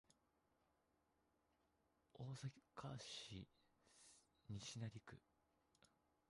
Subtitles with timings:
[2.13, 3.45] 大阪市
[4.47, 5.21] 西成区